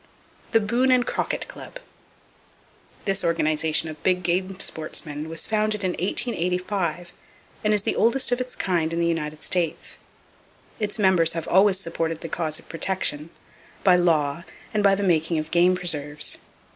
The 0.49 0.59
Boone 0.59 0.89
And 0.89 1.05
Crockett 1.05 1.47
Club. 1.47 1.77
—This 3.05 3.23
organization 3.23 3.87
of 3.87 4.01
big 4.01 4.23
game 4.23 4.59
sportsmen 4.59 5.29
was 5.29 5.45
founded 5.45 5.83
in 5.83 5.91
1885, 5.91 7.13
and 7.63 7.71
is 7.71 7.83
the 7.83 7.95
oldest 7.95 8.31
of 8.31 8.41
its 8.41 8.55
kind 8.55 8.93
in 8.93 8.99
the 8.99 9.05
United 9.05 9.43
States. 9.43 9.99
Its 10.79 10.97
members 10.97 11.35
always 11.35 11.75
have 11.77 11.83
supported 11.93 12.21
the 12.21 12.29
cause 12.29 12.57
of 12.57 12.67
protection, 12.67 13.29
by 13.83 13.95
law 13.95 14.43
and 14.73 14.81
by 14.83 14.95
the 14.95 15.03
making 15.03 15.37
of 15.37 15.51
game 15.51 15.75
preserves. 15.75 16.39